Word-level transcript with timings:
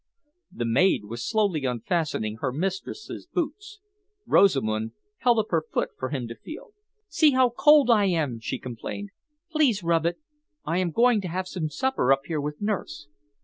The 0.51 0.65
maid 0.65 1.05
was 1.05 1.29
slowly 1.29 1.63
unfastening 1.63 2.37
her 2.37 2.51
mistress's 2.51 3.27
boots. 3.27 3.81
Rosamund 4.25 4.93
held 5.17 5.37
up 5.37 5.49
her 5.51 5.63
foot 5.71 5.91
for 5.95 6.09
him 6.09 6.27
to 6.27 6.33
feel. 6.35 6.73
"See 7.07 7.33
how 7.33 7.49
cold 7.51 7.91
I 7.91 8.05
am!" 8.05 8.39
she 8.39 8.57
complained. 8.57 9.11
"Please 9.51 9.83
rub 9.83 10.07
it. 10.07 10.17
I 10.65 10.79
am 10.79 10.89
going 10.89 11.21
to 11.21 11.27
have 11.27 11.47
some 11.47 11.69
supper 11.69 12.11
up 12.11 12.21
here 12.25 12.41
with 12.41 12.59
nurse. 12.59 13.09